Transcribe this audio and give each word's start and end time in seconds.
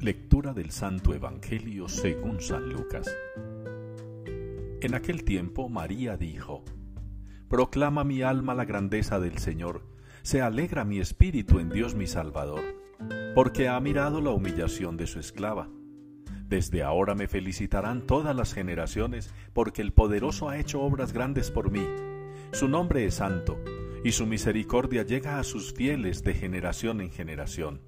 Lectura 0.00 0.54
del 0.54 0.70
Santo 0.70 1.12
Evangelio 1.12 1.88
según 1.88 2.40
San 2.40 2.72
Lucas. 2.72 3.12
En 4.80 4.94
aquel 4.94 5.24
tiempo 5.24 5.68
María 5.68 6.16
dijo, 6.16 6.64
Proclama 7.48 8.04
mi 8.04 8.22
alma 8.22 8.54
la 8.54 8.64
grandeza 8.64 9.18
del 9.18 9.38
Señor, 9.38 9.82
se 10.22 10.40
alegra 10.40 10.84
mi 10.84 11.00
espíritu 11.00 11.58
en 11.58 11.68
Dios 11.68 11.96
mi 11.96 12.06
Salvador, 12.06 12.62
porque 13.34 13.66
ha 13.66 13.80
mirado 13.80 14.20
la 14.20 14.30
humillación 14.30 14.96
de 14.96 15.08
su 15.08 15.18
esclava. 15.18 15.68
Desde 16.46 16.84
ahora 16.84 17.16
me 17.16 17.26
felicitarán 17.26 18.06
todas 18.06 18.36
las 18.36 18.54
generaciones, 18.54 19.34
porque 19.52 19.82
el 19.82 19.92
poderoso 19.92 20.48
ha 20.48 20.60
hecho 20.60 20.80
obras 20.80 21.12
grandes 21.12 21.50
por 21.50 21.72
mí. 21.72 21.84
Su 22.52 22.68
nombre 22.68 23.04
es 23.04 23.14
santo, 23.14 23.58
y 24.04 24.12
su 24.12 24.26
misericordia 24.26 25.02
llega 25.02 25.40
a 25.40 25.42
sus 25.42 25.74
fieles 25.74 26.22
de 26.22 26.34
generación 26.34 27.00
en 27.00 27.10
generación. 27.10 27.87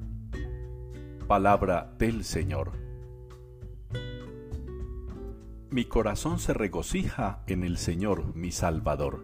Palabra 1.31 1.95
del 1.97 2.25
Señor. 2.25 2.73
Mi 5.69 5.85
corazón 5.85 6.39
se 6.39 6.53
regocija 6.53 7.41
en 7.47 7.63
el 7.63 7.77
Señor, 7.77 8.35
mi 8.35 8.51
Salvador. 8.51 9.23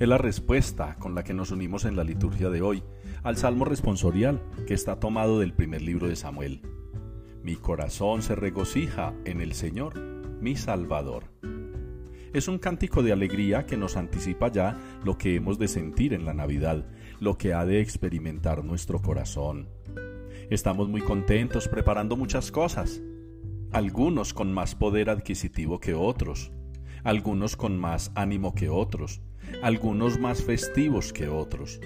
Es 0.00 0.08
la 0.08 0.18
respuesta 0.18 0.96
con 0.98 1.14
la 1.14 1.22
que 1.22 1.32
nos 1.32 1.52
unimos 1.52 1.84
en 1.84 1.94
la 1.94 2.02
liturgia 2.02 2.50
de 2.50 2.62
hoy 2.62 2.82
al 3.22 3.36
Salmo 3.36 3.64
responsorial 3.64 4.42
que 4.66 4.74
está 4.74 4.98
tomado 4.98 5.38
del 5.38 5.52
primer 5.52 5.82
libro 5.82 6.08
de 6.08 6.16
Samuel. 6.16 6.62
Mi 7.44 7.54
corazón 7.54 8.20
se 8.20 8.34
regocija 8.34 9.14
en 9.24 9.40
el 9.40 9.54
Señor, 9.54 9.96
mi 10.40 10.56
Salvador. 10.56 11.26
Es 12.32 12.48
un 12.48 12.58
cántico 12.58 13.04
de 13.04 13.12
alegría 13.12 13.66
que 13.66 13.76
nos 13.76 13.96
anticipa 13.96 14.50
ya 14.50 14.76
lo 15.04 15.16
que 15.16 15.36
hemos 15.36 15.60
de 15.60 15.68
sentir 15.68 16.12
en 16.12 16.24
la 16.24 16.34
Navidad, 16.34 16.84
lo 17.20 17.38
que 17.38 17.54
ha 17.54 17.64
de 17.64 17.80
experimentar 17.80 18.64
nuestro 18.64 19.00
corazón. 19.00 19.68
Estamos 20.50 20.88
muy 20.88 21.00
contentos 21.00 21.68
preparando 21.68 22.16
muchas 22.16 22.50
cosas, 22.52 23.00
algunos 23.72 24.34
con 24.34 24.52
más 24.52 24.74
poder 24.74 25.08
adquisitivo 25.08 25.80
que 25.80 25.94
otros, 25.94 26.52
algunos 27.02 27.56
con 27.56 27.78
más 27.78 28.12
ánimo 28.14 28.54
que 28.54 28.68
otros, 28.68 29.22
algunos 29.62 30.18
más 30.18 30.42
festivos 30.42 31.12
que 31.12 31.28
otros. 31.28 31.80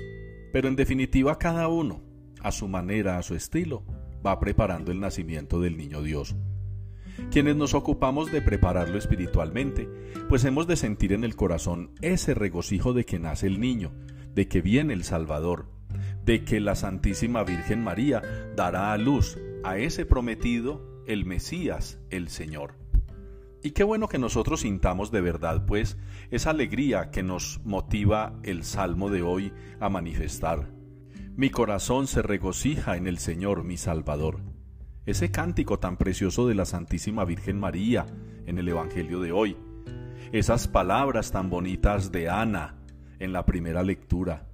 Pero 0.53 0.69
en 0.69 0.77
definitiva 0.77 1.39
cada 1.39 1.69
uno, 1.69 2.03
a 2.41 2.51
su 2.51 2.67
manera, 2.67 3.19
a 3.19 3.23
su 3.23 3.37
estilo, 3.37 3.85
va 4.27 4.41
preparando 4.41 4.91
el 4.91 5.01
nacimiento 5.01 5.61
del 5.61 5.77
niño 5.77 6.03
Dios. 6.03 6.35
Quienes 7.31 7.57
nos 7.57 7.75
ocupamos 7.75 8.33
de 8.33 8.43
prepararlo 8.43 8.99
espiritualmente, 8.99 9.89
pues 10.29 10.45
hemos 10.45 10.67
de 10.67 10.77
sentir 10.77 11.13
en 11.13 11.23
el 11.25 11.37
corazón 11.37 11.93
ese 12.01 12.35
regocijo 12.35 12.93
de 12.93 13.05
que 13.05 13.19
nace 13.19 13.47
el 13.47 13.61
niño, 13.61 13.93
de 14.35 14.49
que 14.49 14.63
viene 14.63 14.95
el 14.95 15.05
Salvador, 15.05 15.78
de 16.29 16.45
que 16.45 16.61
la 16.61 16.75
Santísima 16.75 17.43
Virgen 17.43 17.83
María 17.83 18.21
dará 18.55 18.93
a 18.93 18.99
luz 18.99 19.39
a 19.65 19.79
ese 19.79 20.05
prometido, 20.05 21.03
el 21.07 21.25
Mesías, 21.25 21.99
el 22.11 22.29
Señor. 22.29 22.75
Y 23.63 23.71
qué 23.71 23.83
bueno 23.83 24.09
que 24.09 24.19
nosotros 24.19 24.61
sintamos 24.61 25.11
de 25.11 25.23
verdad, 25.23 25.65
pues, 25.65 25.97
esa 26.31 26.51
alegría 26.51 27.11
que 27.11 27.23
nos 27.23 27.63
motiva 27.65 28.35
el 28.43 28.65
Salmo 28.65 29.09
de 29.09 29.23
hoy 29.23 29.55
a 29.81 29.89
manifestar. 29.89 30.69
Mi 31.35 31.49
corazón 31.49 32.07
se 32.07 32.21
regocija 32.21 32.99
en 32.99 33.07
el 33.07 33.17
Señor, 33.17 33.65
mi 33.65 33.79
Salvador. 33.79 34.41
Ese 35.07 35.31
cántico 35.31 35.79
tan 35.79 35.97
precioso 35.97 36.47
de 36.47 36.55
la 36.55 36.67
Santísima 36.67 37.25
Virgen 37.25 37.59
María 37.59 38.05
en 38.45 38.59
el 38.59 38.69
Evangelio 38.69 39.21
de 39.21 39.33
hoy. 39.33 39.57
Esas 40.33 40.69
palabras 40.69 41.33
tan 41.33 41.49
bonitas 41.49 42.13
de 42.13 42.29
Ana 42.29 42.75
en 43.19 43.33
la 43.33 43.47
primera 43.47 43.83
lectura. 43.83 44.47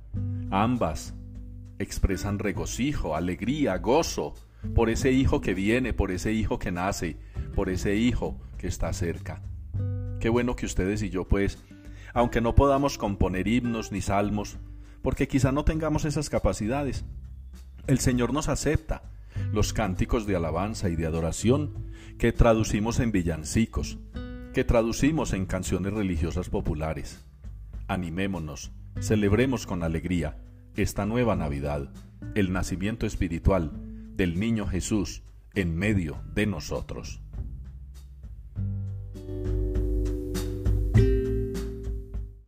Ambas 0.52 1.16
expresan 1.78 2.38
regocijo, 2.38 3.16
alegría, 3.16 3.78
gozo 3.78 4.34
por 4.74 4.88
ese 4.88 5.12
hijo 5.12 5.40
que 5.40 5.54
viene, 5.54 5.92
por 5.92 6.10
ese 6.10 6.32
hijo 6.32 6.58
que 6.58 6.72
nace, 6.72 7.16
por 7.54 7.68
ese 7.68 7.96
hijo 7.96 8.40
que 8.58 8.66
está 8.66 8.92
cerca. 8.92 9.42
Qué 10.20 10.28
bueno 10.28 10.56
que 10.56 10.66
ustedes 10.66 11.02
y 11.02 11.10
yo 11.10 11.28
pues, 11.28 11.58
aunque 12.14 12.40
no 12.40 12.54
podamos 12.54 12.96
componer 12.96 13.48
himnos 13.48 13.92
ni 13.92 14.00
salmos, 14.00 14.56
porque 15.02 15.28
quizá 15.28 15.52
no 15.52 15.64
tengamos 15.64 16.04
esas 16.04 16.30
capacidades, 16.30 17.04
el 17.86 17.98
Señor 17.98 18.32
nos 18.32 18.48
acepta 18.48 19.02
los 19.52 19.72
cánticos 19.72 20.26
de 20.26 20.36
alabanza 20.36 20.88
y 20.88 20.96
de 20.96 21.06
adoración 21.06 21.92
que 22.18 22.32
traducimos 22.32 23.00
en 23.00 23.12
villancicos, 23.12 23.98
que 24.54 24.64
traducimos 24.64 25.32
en 25.32 25.44
canciones 25.44 25.92
religiosas 25.92 26.48
populares. 26.48 27.24
Animémonos, 27.88 28.72
celebremos 29.00 29.66
con 29.66 29.82
alegría 29.82 30.38
esta 30.76 31.06
nueva 31.06 31.36
Navidad, 31.36 31.88
el 32.34 32.52
nacimiento 32.52 33.06
espiritual 33.06 33.72
del 34.16 34.38
niño 34.38 34.66
Jesús 34.66 35.22
en 35.54 35.76
medio 35.76 36.20
de 36.34 36.46
nosotros. 36.46 37.20